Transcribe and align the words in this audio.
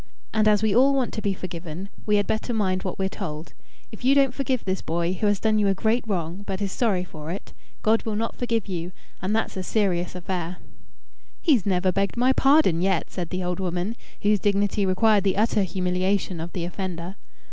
And 0.33 0.47
as 0.47 0.63
we 0.63 0.75
all 0.75 0.95
want 0.95 1.13
to 1.13 1.21
be 1.21 1.35
forgiven, 1.35 1.89
we 2.07 2.15
had 2.15 2.25
better 2.25 2.55
mind 2.55 2.81
what 2.81 2.97
we're 2.97 3.07
told. 3.07 3.53
If 3.91 4.03
you 4.03 4.15
don't 4.15 4.33
forgive 4.33 4.65
this 4.65 4.81
boy, 4.81 5.13
who 5.13 5.27
has 5.27 5.39
done 5.39 5.59
you 5.59 5.67
a 5.67 5.75
great 5.75 6.03
wrong, 6.07 6.41
but 6.47 6.59
is 6.59 6.71
sorry 6.71 7.03
for 7.03 7.29
it, 7.29 7.53
God 7.83 8.01
will 8.01 8.15
not 8.15 8.35
forgive 8.35 8.65
you 8.67 8.93
and 9.21 9.35
that's 9.35 9.55
a 9.55 9.61
serious 9.61 10.15
affair." 10.15 10.57
"He's 11.39 11.67
never 11.67 11.91
begged 11.91 12.17
my 12.17 12.33
pardon 12.33 12.81
yet," 12.81 13.11
said 13.11 13.29
the 13.29 13.43
old 13.43 13.59
woman, 13.59 13.95
whose 14.23 14.39
dignity 14.39 14.87
required 14.87 15.23
the 15.23 15.37
utter 15.37 15.61
humiliation 15.61 16.39
of 16.41 16.53
the 16.53 16.65
offender. 16.65 17.15